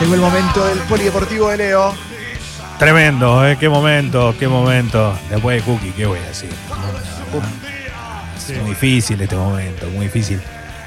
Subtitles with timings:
[0.00, 1.94] Llegó el momento del polideportivo de Leo.
[2.78, 3.56] Tremendo, ¿eh?
[3.58, 5.18] Qué momento, qué momento.
[5.30, 6.50] Después de Cookie, ¿qué voy a decir?
[8.48, 10.40] Es muy difícil este momento, muy difícil.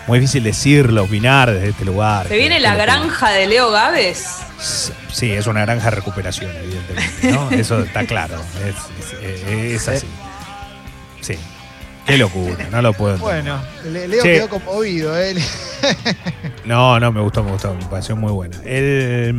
[0.07, 2.27] Muy difícil decirlo, opinar desde este lugar.
[2.27, 4.37] ¿Se viene la granja de Leo Gávez?
[5.11, 7.31] Sí, es una granja de recuperación, evidentemente.
[7.31, 7.51] ¿no?
[7.51, 8.41] Eso está claro.
[8.65, 8.75] Es,
[9.23, 10.07] es- es así.
[11.21, 11.35] Sí.
[12.07, 13.43] Qué locura, no lo puedo entender.
[13.43, 13.61] Bueno,
[13.91, 14.33] Le- Leo Che.
[14.33, 15.15] quedó conmovido.
[15.19, 15.35] ¿eh?
[16.65, 18.55] No, no, me gustó, me gustó, me pareció muy buena.
[18.63, 19.33] Eh,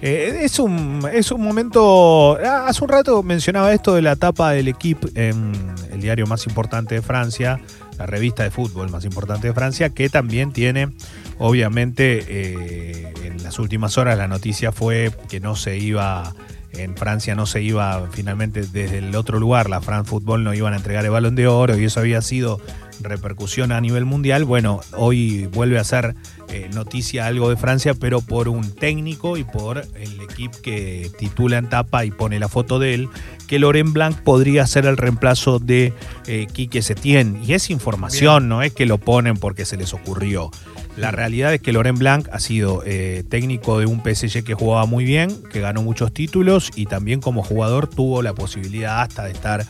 [0.00, 2.38] es, un, es un momento.
[2.44, 5.52] ah, Hace un rato mencionaba esto de la tapa del equipo en
[5.92, 7.60] el diario más importante de Francia,
[7.98, 10.88] la revista de fútbol más importante de Francia, que también tiene,
[11.38, 16.34] obviamente, eh, en las últimas horas la noticia fue que no se iba.
[16.74, 20.72] En Francia no se iba finalmente desde el otro lugar, la France Football no iban
[20.72, 22.60] a entregar el balón de oro y eso había sido
[23.00, 24.44] repercusión a nivel mundial.
[24.44, 26.14] Bueno, hoy vuelve a ser
[26.48, 31.58] eh, noticia algo de Francia, pero por un técnico y por el equipo que titula
[31.58, 33.08] en tapa y pone la foto de él,
[33.46, 35.92] que Laurent Blanc podría ser el reemplazo de
[36.26, 37.42] eh, Quique Setién.
[37.44, 40.50] Y es información, no es que lo ponen porque se les ocurrió.
[40.96, 44.84] La realidad es que Laurent Blanc ha sido eh, técnico de un PSG que jugaba
[44.84, 49.32] muy bien, que ganó muchos títulos y también como jugador tuvo la posibilidad hasta de
[49.32, 49.66] estar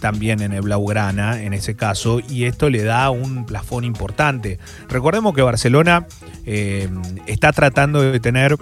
[0.00, 4.58] también en el Blaugrana en ese caso y esto le da un plafón importante.
[4.88, 6.06] Recordemos que Barcelona
[6.44, 6.90] eh,
[7.26, 8.56] está tratando de tener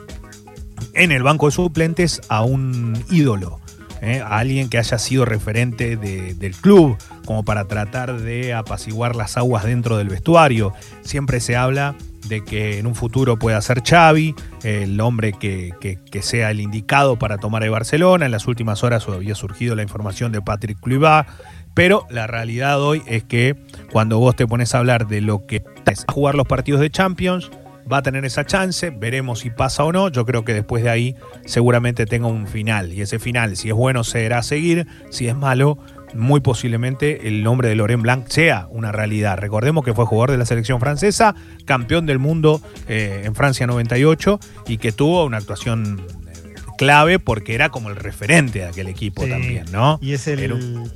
[0.94, 3.60] en el banco de suplentes a un ídolo,
[4.02, 4.20] ¿eh?
[4.20, 9.36] a alguien que haya sido referente de- del club, como para tratar de apaciguar las
[9.36, 10.72] aguas dentro del vestuario.
[11.02, 11.94] Siempre se habla
[12.28, 17.36] de que en un futuro pueda ser Xavi, el hombre que sea el indicado para
[17.38, 18.24] tomar el Barcelona.
[18.26, 21.28] En las últimas horas había surgido la información de Patrick Kluivert,
[21.74, 23.56] pero la realidad hoy es que
[23.92, 27.50] cuando vos te pones a hablar de lo que es jugar los partidos de Champions,
[27.92, 30.08] va a tener esa chance, veremos si pasa o no.
[30.08, 32.92] Yo creo que después de ahí seguramente tenga un final.
[32.92, 34.86] Y ese final, si es bueno, será seguir.
[35.10, 35.78] Si es malo,
[36.14, 39.36] muy posiblemente el nombre de Laurent Blanc sea una realidad.
[39.38, 44.38] Recordemos que fue jugador de la selección francesa, campeón del mundo eh, en Francia 98
[44.68, 49.24] y que tuvo una actuación eh, clave porque era como el referente de aquel equipo
[49.24, 49.30] Sí.
[49.30, 49.98] también, ¿no?
[50.00, 50.90] Y es el, el-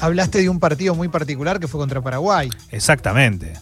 [0.00, 2.50] Hablaste de un partido muy particular que fue contra Paraguay.
[2.70, 3.52] Exactamente.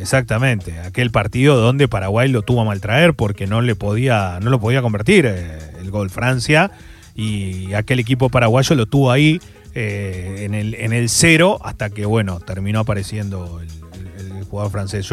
[0.00, 4.58] Exactamente, aquel partido donde Paraguay lo tuvo a maltraer porque no le podía, no lo
[4.58, 6.70] podía convertir eh, el gol Francia
[7.14, 9.40] y aquel equipo paraguayo lo tuvo ahí
[9.74, 15.08] eh, en, el, en el cero hasta que bueno terminó apareciendo el, jugador francés.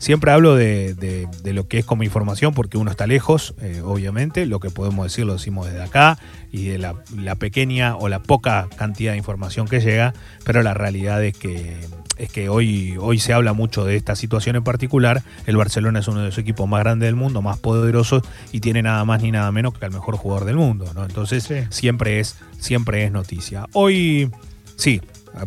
[0.00, 3.80] Siempre hablo de, de- de lo que es como información porque uno está lejos, eh,
[3.84, 6.18] obviamente, lo que podemos decir lo decimos desde acá
[6.50, 10.12] y de la, la pequeña o la poca cantidad de información que llega,
[10.44, 11.76] pero la realidad es que
[12.18, 15.22] es que hoy, hoy se habla mucho de esta situación en particular.
[15.46, 18.22] El Barcelona es uno de los equipos más grandes del mundo, más poderosos
[18.52, 20.84] y tiene nada más ni nada menos que al mejor jugador del mundo.
[20.94, 21.04] ¿no?
[21.06, 21.54] Entonces Sí.
[21.70, 23.64] siempre, es, siempre es noticia.
[23.72, 24.30] Hoy,
[24.76, 25.00] sí,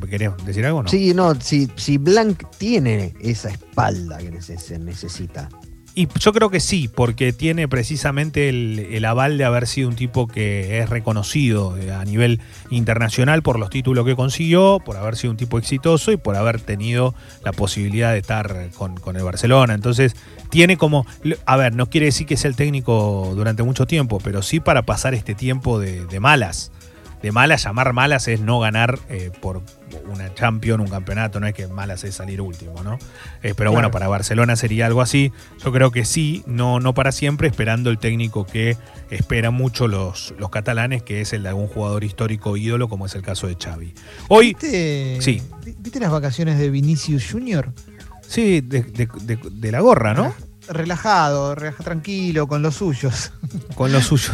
[0.09, 0.89] ¿querías decir algo no?
[0.89, 5.49] Sí, no, si, si Blanc tiene esa espalda que se necesita.
[5.95, 9.95] Y yo creo que sí, porque tiene precisamente el, el aval de haber sido un
[9.95, 15.15] tipo que es reconocido eh, a nivel internacional por los títulos que consiguió, por haber
[15.17, 17.13] sido un tipo exitoso y por haber tenido
[17.43, 19.75] la posibilidad de estar con, con el Barcelona.
[19.75, 20.15] Entonces,
[20.49, 21.05] tiene como,
[21.45, 24.81] a ver, no quiere decir que sea el técnico durante mucho tiempo, pero sí para
[24.87, 26.71] pasar este tiempo de, de malas.
[27.23, 29.63] De malas, llamar malas es no ganar eh, por
[30.11, 32.99] una Champions, un campeonato, no es que malas es salir último, ¿no?
[33.41, 35.31] Eh, pero bueno, para Barcelona sería algo así.
[35.63, 38.77] Yo creo que sí, no, no para siempre, esperando el técnico que
[39.09, 43.15] esperan mucho los, los catalanes, que es el de algún jugador histórico ídolo, como es
[43.15, 43.93] el caso de Xavi.
[44.27, 45.41] Hoy, ¿Viste, Sí.
[45.79, 47.71] ¿Viste las vacaciones de Vinicius Junior?
[48.27, 50.33] sí, de, de- de- de la gorra, ¿no?
[50.67, 53.31] Relajado, relaja- tranquilo, con los suyos.
[53.75, 54.31] Con lo suyo.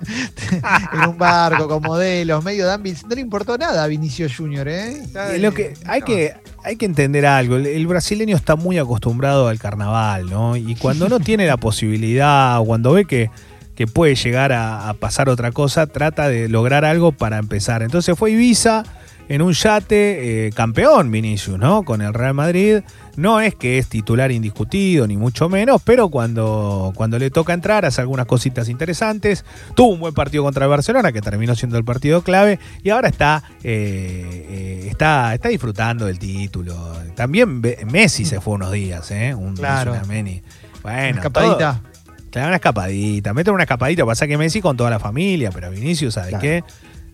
[0.92, 3.06] en un barco, con modelos, medio ámbito.
[3.08, 5.02] No le importó nada a Vinicius Junior, ¿eh?
[5.38, 6.34] Lo que, hay, que,
[6.64, 7.56] hay que entender algo.
[7.56, 10.56] El, el brasileño está muy acostumbrado al carnaval, ¿no?
[10.56, 13.30] Y cuando no tiene la posibilidad, o cuando ve que,
[13.74, 17.82] que puede llegar a, a pasar otra cosa, trata de lograr algo para empezar.
[17.82, 18.84] Entonces fue Ibiza
[19.28, 21.82] en un yate, eh, campeón Vinicius, ¿no?
[21.84, 22.80] Con el Real Madrid.
[23.16, 27.84] No es que es titular indiscutido, ni mucho menos, pero cuando, cuando le toca entrar
[27.86, 29.44] hace algunas cositas interesantes.
[29.74, 33.08] Tuvo un buen partido contra el Barcelona, que terminó siendo el partido clave, y ahora
[33.08, 34.46] está, eh,
[34.84, 36.76] eh, está, está disfrutando del título.
[37.14, 39.34] También Messi se fue unos días, ¿eh?
[39.34, 39.92] Un, Claro.
[39.92, 40.42] una Meni.
[40.82, 41.80] Bueno, escapadita.
[41.82, 41.96] todo-
[42.30, 43.32] Claro, una escapadita.
[43.32, 44.04] Meten una escapadita.
[44.04, 46.42] Pasa que Messi con toda la familia, pero Vinicius, ¿sabes Claro.
[46.42, 46.64] qué?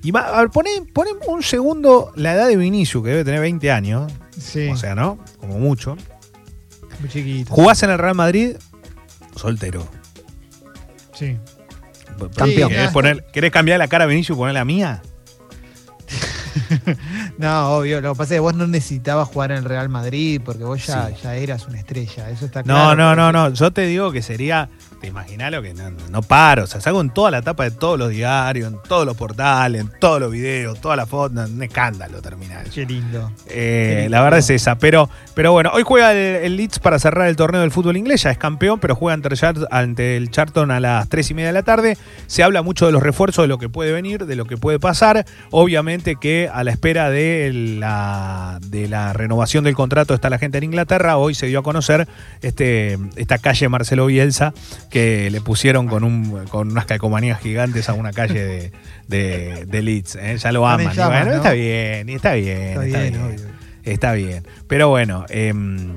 [0.02, 3.40] Y ma- a ver, poné, poné un segundo la edad de Vinicius, que debe tener
[3.40, 4.12] 20 años.
[4.38, 5.18] Sí, O sea, ¿no?
[5.38, 5.96] Como mucho.
[7.00, 7.52] muy chiquito.
[7.52, 8.56] Jugás en el Real Madrid,
[9.36, 9.86] soltero.
[11.14, 11.38] Sí.
[12.36, 12.68] Campeón.
[12.70, 15.02] ¿Querés, poner- querés cambiar la cara a Vinicius y poner la mía?
[17.38, 18.00] No, obvio.
[18.00, 20.84] Lo que pasa es que vos no necesitabas jugar en el Real Madrid porque vos
[20.86, 21.14] ya, Sí.
[21.22, 22.30] ya eras una estrella.
[22.30, 22.96] Eso está No, claro.
[22.96, 23.50] no, no, no.
[23.54, 24.68] Yo te digo que sería.
[25.02, 26.62] Te lo que no, no paro.
[26.62, 29.80] O sea, salgo en toda la tapa de todos los diarios, en todos los portales,
[29.80, 31.50] en todos los videos, todas las fotos.
[31.50, 32.70] Un escándalo terminar.
[32.70, 33.32] Qué lindo.
[33.48, 34.76] Eh, Qué la verdad es esa.
[34.78, 38.22] Pero, pero bueno, hoy juega el, el Leeds para cerrar el torneo del fútbol inglés.
[38.22, 41.48] Ya es campeón, pero juega ante, el ante el Charlton a las 3 y media
[41.48, 41.98] de la tarde.
[42.28, 44.78] Se habla mucho de los refuerzos, de lo que puede venir, de lo que puede
[44.78, 45.26] pasar.
[45.50, 47.50] Obviamente que a la espera de
[47.80, 51.16] la, de la renovación del contrato está la gente en Inglaterra.
[51.16, 52.06] Hoy se dio a conocer
[52.40, 54.54] este, esta calle Marcelo Bielsa
[54.92, 58.72] que le pusieron con, un, con unas calcomanías gigantes a una calle de,
[59.08, 60.16] de, de Leeds.
[60.16, 60.36] ¿eh?
[60.36, 60.92] Ya lo aman.
[60.92, 61.36] Y llamas, bueno, ¿no?
[61.38, 62.82] está bien, y está bien.
[62.82, 63.38] Está bien, obvio.
[63.84, 64.46] Está bien.
[64.68, 65.96] Pero bueno, em,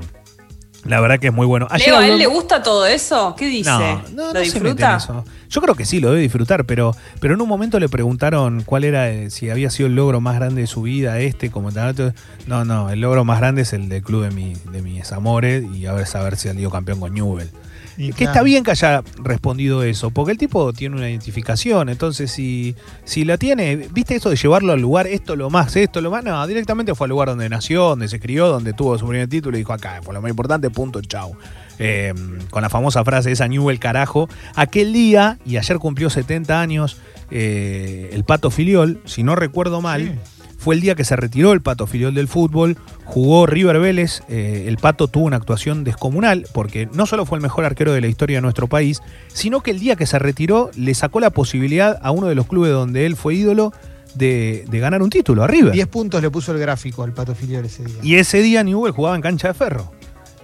[0.86, 1.68] la verdad que es muy bueno.
[1.70, 3.36] Ayer Leo, ¿a él le gusta todo eso?
[3.38, 3.70] ¿Qué dice?
[3.70, 4.96] no, no, no ¿Lo se en disfruta?
[4.96, 5.26] eso.
[5.50, 8.86] Yo creo que sí, lo debe disfrutar, pero, pero en un momento le preguntaron cuál
[8.86, 12.14] era, eh, si había sido el logro más grande de su vida, este, como tal.
[12.48, 15.66] No, no, el logro más grande es el del club de, mi, de mis amores
[15.76, 17.50] y a ver saber si salido campeón con Newell.
[17.98, 18.32] Y Que claro.
[18.32, 22.76] está bien que haya respondido eso, porque el tipo tiene una identificación, entonces si,
[23.06, 26.24] si la tiene, viste eso de llevarlo al lugar, esto lo más, esto lo más,
[26.24, 29.56] no, directamente fue al lugar donde nació, donde se crió, donde tuvo su primer título
[29.58, 31.36] y dijo acá, fue lo más importante, punto, chau.
[31.80, 32.14] Eh,
[32.50, 36.98] con la famosa frase esa Newell carajo, aquel día, y ayer cumplió 70 años,
[37.32, 40.35] eh, el Pato Filiol, si no recuerdo mal, Sí.
[40.66, 44.66] Fue el día que se retiró el Pato Filiol del fútbol, jugó River Vélez, eh,
[44.68, 48.08] el Pato tuvo una actuación descomunal, porque no solo fue el mejor arquero de la
[48.08, 52.00] historia de nuestro país, sino que el día que se retiró le sacó la posibilidad
[52.02, 53.74] a uno de los clubes donde él fue ídolo
[54.16, 55.72] de, de ganar un título, a River.
[55.72, 57.98] 10 puntos le puso el gráfico al Pato Filiol ese día.
[58.02, 59.92] Y ese día Newell jugaba en cancha de ferro.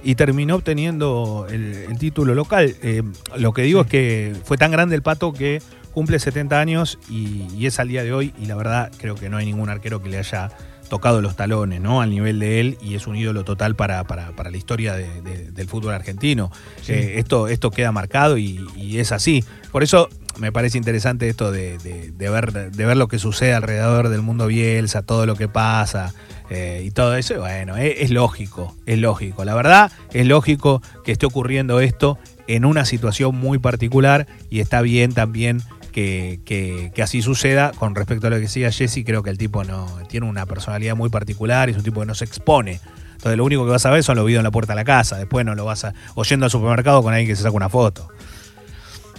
[0.04, 2.76] Y terminó obteniendo el, el título local.
[2.84, 3.02] Eh,
[3.38, 7.46] lo que digo es que fue tan grande el pato que cumple 70 años y,
[7.58, 8.34] y es al día de hoy.
[8.42, 10.50] Y la verdad, creo que no hay ningún arquero que le haya
[10.90, 12.02] tocado los talones, ¿no?
[12.02, 12.78] Al nivel de él.
[12.82, 16.52] Y es un ídolo total para, para- para la historia de- de- del fútbol argentino.
[16.82, 16.94] Sí.
[16.94, 19.44] Eh, esto, esto queda marcado y, y es así.
[19.72, 24.10] Por eso me parece interesante esto de, de- ver, de ver lo que sucede alrededor
[24.10, 26.14] del mundo Bielsa, todo lo que pasa
[26.50, 27.40] eh, y todo eso.
[27.40, 29.46] Bueno, es, es lógico, es lógico.
[29.46, 32.18] La verdad, es lógico que esté ocurriendo esto
[32.48, 35.62] en una situación muy particular y está bien también
[35.92, 37.72] que, así suceda.
[37.78, 40.96] Con respecto a lo que decía Jesse, creo que el tipo no tiene una personalidad
[40.96, 42.80] muy particular y es un tipo que no se expone.
[43.14, 44.84] Entonces lo único que vas a ver son los videos en la puerta de la
[44.86, 45.18] casa.
[45.18, 45.94] Después no lo vas a.
[46.16, 48.08] o yendo al supermercado con alguien que se saca una foto.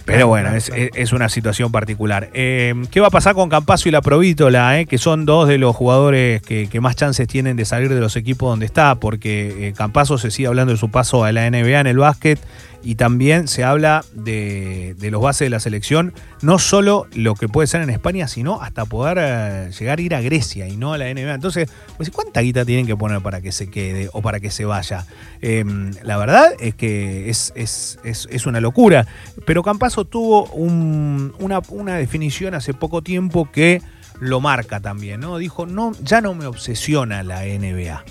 [0.05, 2.29] Pero bueno, es, es- una situación particular.
[2.33, 4.77] Eh, ¿Qué va a pasar con Campazo y la Provítola?
[4.77, 4.85] eh?
[4.85, 8.17] Que son dos de los jugadores que, que más chances tienen de salir de los
[8.17, 11.79] equipos donde está, porque eh, Campazo se sigue hablando de su paso a la NBA
[11.79, 12.37] en el básquet
[12.83, 17.47] y también se habla de, de los bases de la selección, no solo lo que
[17.47, 20.91] puede ser en España, sino hasta poder eh, llegar a ir a Grecia y no
[20.93, 21.33] a la NBA.
[21.33, 24.65] Entonces, pues, ¿cuánta guita tienen que poner para que se quede o para que se
[24.65, 25.05] vaya?
[25.41, 25.63] Eh,
[26.03, 29.07] la verdad es que es, es- es- es una locura.
[29.45, 33.81] Pero Campazo tuvo un- una, una definición hace poco tiempo que
[34.19, 35.37] lo marca también, ¿no?
[35.37, 38.03] Dijo, no, ya no me obsesiona la NBA.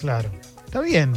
[0.00, 0.30] Claro.
[0.64, 1.12] Está bien.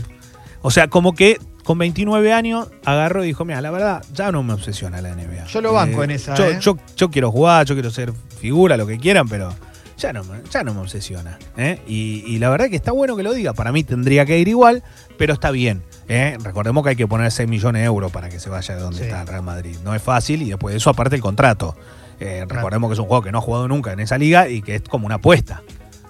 [0.61, 4.43] O sea, como que con 29 años agarró y dijo, mira, la verdad, ya no
[4.43, 5.45] me obsesiona la NBA.
[5.45, 6.57] Yo lo banco en esa, Yo, ¿eh?
[6.61, 9.53] yo- yo quiero jugar, yo quiero ser figura, lo que quieran, pero
[9.97, 11.37] ya no, me- ya no me obsesiona.
[11.57, 11.81] ¿eh?
[11.87, 13.53] Y, y la verdad que está bueno que lo diga.
[13.53, 14.83] Para mí tendría que ir igual,
[15.17, 15.81] pero está bien.
[16.09, 16.37] ¿eh?
[16.43, 18.97] Recordemos que hay que poner 6 millones de euros para que se vaya de donde
[18.99, 19.03] Sí.
[19.05, 19.77] está el Real Madrid.
[19.83, 21.75] No es fácil y después de eso aparte el contrato.
[22.19, 24.61] Eh, recordemos que es un juego que no ha jugado nunca en esa liga y
[24.61, 25.61] que es como una apuesta.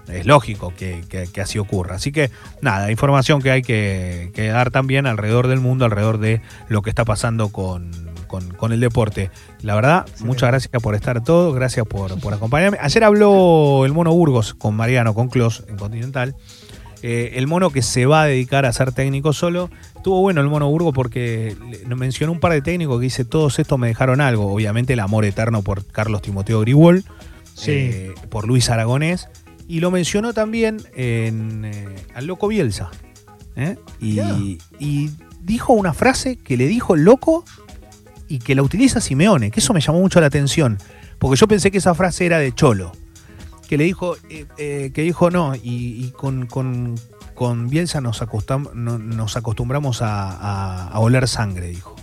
[0.07, 1.95] Es lógico que, que- que así ocurra.
[1.95, 2.29] Así que
[2.61, 6.89] nada, información que hay que, que dar también alrededor del mundo, alrededor de lo que
[6.89, 7.89] está pasando con,
[8.27, 9.31] con- con el deporte.
[9.61, 10.25] La verdad, Sí.
[10.25, 12.77] muchas gracias por estar todos, gracias por, por acompañarme.
[12.81, 16.35] Ayer habló el Mono Burgos con Mariano, con Clos en Continental.
[17.05, 19.69] Eh, el mono que se va a dedicar a ser técnico solo.
[19.95, 21.53] Estuvo bueno el mono Burgos porque
[21.93, 24.53] mencionó un par de técnicos que dice, todos estos me dejaron algo.
[24.53, 27.03] Obviamente el amor eterno por Carlos Timoteo Gribol,
[27.55, 27.71] Sí.
[27.71, 29.27] eh, por Luis Aragonés.
[29.67, 32.91] Y lo mencionó también en, eh, al loco Bielsa.
[33.55, 33.77] ¿eh?
[33.99, 35.09] Y,
[35.41, 37.43] dijo una frase que le dijo el loco
[38.29, 40.77] y que la utiliza Simeone, que eso me llamó mucho la atención.
[41.19, 42.91] Porque yo pensé que esa frase era de Cholo.
[43.67, 46.95] Que le dijo, eh, eh, que dijo no, y, y con, con-
[47.33, 51.95] con Bielsa nos, acostam- no- nos acostumbramos a, a- a oler sangre, dijo.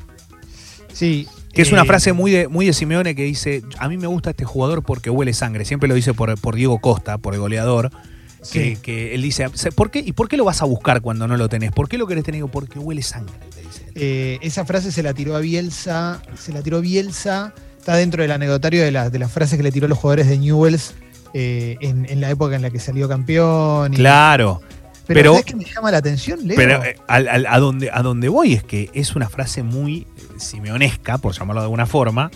[0.93, 1.29] Sí.
[1.53, 4.07] Que es una eh, frase muy de, muy de Simeone que dice, a mí me
[4.07, 5.65] gusta este jugador porque huele sangre.
[5.65, 7.91] Siempre lo dice por, por Diego Costa, por el goleador.
[7.91, 8.77] Que, Sí.
[8.81, 11.51] que él dice, ¿por qué, ¿y por qué lo vas a buscar cuando no lo
[11.51, 11.73] tenés?
[11.73, 12.43] ¿Por qué lo querés tener?
[12.47, 13.83] Porque huele sangre, te dice.
[13.95, 18.31] Eh, esa frase se la tiró a Bielsa, se la tiró Bielsa, está dentro del
[18.31, 20.95] anecdotario de, la- de las frases que le tiró a los jugadores de Newells
[21.35, 23.93] eh, en, en la época en la que salió campeón.
[23.93, 24.63] y- Claro,
[25.07, 26.57] pero, pero- ¿sabés qué me llama la atención, Leo?
[26.57, 30.07] pero eh, a, donde, a donde voy es que es una frase muy
[30.41, 32.31] simeonesca, por llamarlo de alguna forma,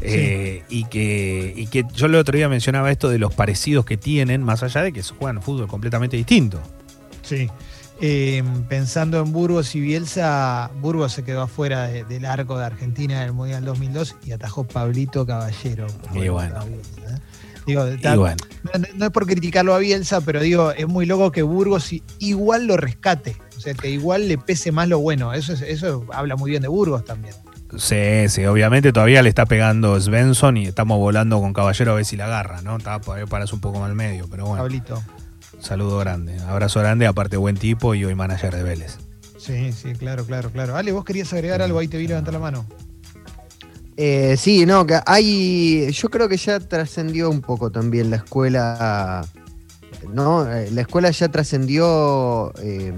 [0.00, 3.96] eh, y, que, y que yo el otro día mencionaba esto de los parecidos que
[3.96, 6.60] tienen, más allá de que juegan fútbol completamente distinto.
[7.22, 7.48] Sí.
[8.00, 13.20] Eh, pensando en Burgos y Bielsa, Burgos se quedó afuera de- del arco de Argentina
[13.22, 15.88] en el Mundial 2002 y atajó Pablito Caballero.
[16.14, 16.64] Y bueno.
[16.64, 17.20] Bielsa, ¿eh?
[17.66, 18.36] Digo, está- Y bueno,
[18.72, 22.66] no, no- es por criticarlo a Bielsa, pero digo, es muy loco que Burgos igual
[22.68, 23.36] lo rescate.
[23.56, 25.34] O sea, que igual le pese más lo bueno.
[25.34, 27.34] Eso, es- eso habla muy bien de Burgos también.
[27.76, 32.04] Sí, sí, obviamente todavía le está pegando Svensson y estamos volando con Caballero a ver
[32.04, 32.76] si la agarra, ¿no?
[32.76, 35.02] Está por ahí parás un poco más al medio, pero bueno, Pablito.
[35.60, 38.98] saludo grande, abrazo grande, aparte buen tipo y hoy manager de Vélez.
[39.38, 40.76] Sí, sí, claro, claro, claro.
[40.76, 42.66] Ale, vos querías agregar algo, ahí te vi levantar la mano.
[43.96, 45.90] Eh, sí, no, que hay.
[45.92, 49.26] Yo creo que ya trascendió un poco también la escuela.
[50.12, 50.48] ¿No?
[50.52, 52.52] Eh, La escuela ya trascendió.
[52.62, 52.92] eh,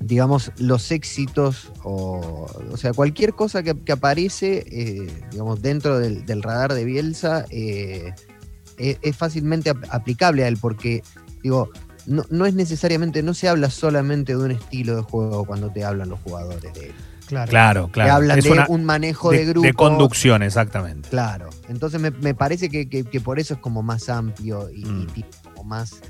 [0.00, 6.24] digamos, los éxitos o, o sea, cualquier cosa que, que aparece, eh, digamos, dentro del,
[6.26, 8.14] del radar de Bielsa eh,
[8.78, 11.02] es, es fácilmente ap- aplicable a él, porque,
[11.42, 11.70] digo,
[12.06, 15.84] no, no es necesariamente, no se habla solamente de un estilo de juego cuando te
[15.84, 16.92] hablan los jugadores de él.
[17.26, 17.50] Claro.
[17.50, 18.12] Claro, Te claro.
[18.14, 19.66] hablan es de una- un manejo de, de, grupo.
[19.66, 21.10] de conducción, exactamente.
[21.10, 21.50] Claro.
[21.68, 24.84] Entonces me, me parece que, que- que por eso es como más amplio y, y
[24.86, 25.06] Mm.
[25.08, 26.00] tiene como más,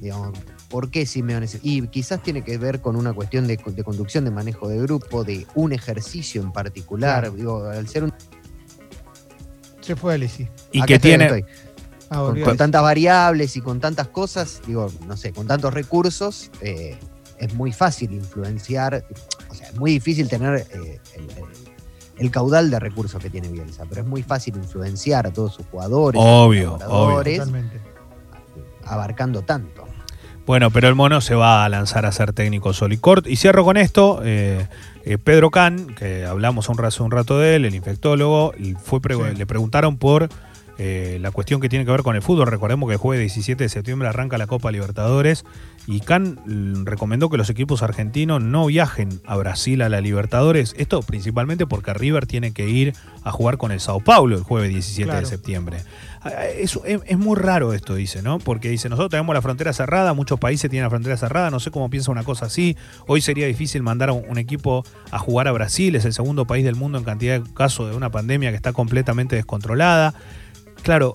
[0.00, 0.36] digamos,
[0.76, 1.46] ¿por qué Simeone?
[1.62, 5.24] Y quizás tiene que ver con una cuestión de, de conducción, de manejo de grupo,
[5.24, 7.20] de un ejercicio en particular.
[7.22, 7.34] Claro.
[7.34, 8.12] Digo, al ser un.
[9.80, 10.46] Se fue Alessi.
[10.72, 11.46] Y acá que estoy, tiene.
[12.10, 16.98] Ah, Con, tantas variables y con tantas cosas, digo, no sé, con tantos recursos, eh,
[17.38, 19.02] es muy fácil influenciar.
[19.48, 21.66] O sea, es muy difícil tener eh, el, el-
[22.18, 25.64] el caudal de recursos que tiene Bielsa, pero es muy fácil influenciar a todos sus
[25.68, 27.80] jugadores, Obvio, Totalmente.
[28.84, 29.85] abarcando tanto.
[30.46, 33.26] Bueno, pero el mono se va a lanzar a ser técnico Solicort.
[33.26, 34.20] Y cierro con esto.
[34.24, 34.66] eh,
[35.04, 39.00] eh, Pedro Can, que hablamos un rato, un rato de él, el infectólogo, y fue
[39.00, 39.36] pre- Sí.
[39.36, 40.28] le preguntaron por
[40.78, 42.46] eh, la cuestión que tiene que ver con el fútbol.
[42.48, 45.44] Recordemos que el jueves 17 de septiembre arranca la Copa Libertadores
[45.86, 50.74] y Can mm, recomendó que los equipos argentinos no viajen a Brasil a la Libertadores.
[50.78, 52.92] Esto principalmente porque River tiene que ir
[53.24, 55.78] a jugar con el Sao Paulo el jueves 17 de septiembre.
[56.22, 58.38] Ah, Es, es- es muy raro esto, dice, ¿no?
[58.38, 61.70] Porque dice, nosotros tenemos la frontera cerrada, muchos países tienen la frontera cerrada, no sé
[61.70, 62.76] cómo piensa una cosa así.
[63.06, 66.44] Hoy sería difícil mandar a un, un equipo a jugar a Brasil, es el segundo
[66.46, 70.14] país del mundo en cantidad de casos de una pandemia que está completamente descontrolada.
[70.86, 71.14] Claro,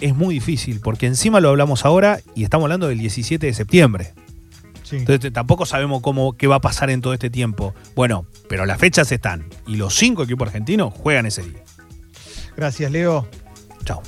[0.00, 4.14] es muy difícil, porque encima lo hablamos ahora y estamos hablando del 17 de septiembre.
[4.84, 4.96] Sí.
[4.96, 7.74] Entonces tampoco sabemos cómo, qué va a pasar en todo este tiempo.
[7.94, 11.62] Bueno, pero las fechas están y los cinco equipos argentinos juegan ese día.
[12.56, 13.28] Gracias, Leo.
[13.84, 14.02] Chao.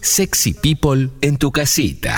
[0.00, 2.12] Sexy People en tu casita.